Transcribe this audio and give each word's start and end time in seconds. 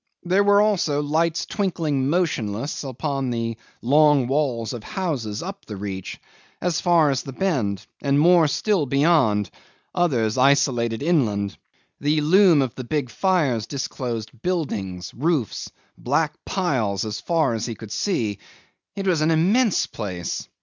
There 0.23 0.43
were 0.43 0.59
also 0.61 0.99
lights 1.03 1.45
twinkling 1.45 2.09
motionless 2.09 2.83
upon 2.83 3.29
the 3.29 3.55
long 3.83 4.25
walls 4.25 4.73
of 4.73 4.83
houses 4.83 5.43
up 5.43 5.65
the 5.65 5.75
reach, 5.75 6.19
as 6.59 6.81
far 6.81 7.11
as 7.11 7.21
the 7.21 7.31
bend, 7.33 7.85
and 8.01 8.19
more 8.19 8.47
still 8.47 8.87
beyond, 8.87 9.51
others 9.93 10.39
isolated 10.39 11.03
inland. 11.03 11.55
The 11.99 12.19
loom 12.21 12.63
of 12.63 12.73
the 12.73 12.83
big 12.83 13.11
fires 13.11 13.67
disclosed 13.67 14.31
buildings, 14.41 15.13
roofs, 15.13 15.69
black 15.99 16.33
piles 16.45 17.05
as 17.05 17.21
far 17.21 17.53
as 17.53 17.67
he 17.67 17.75
could 17.75 17.91
see. 17.91 18.39
It 18.95 19.05
was 19.05 19.21
an 19.21 19.29
immense 19.29 19.85
place. 19.85 20.47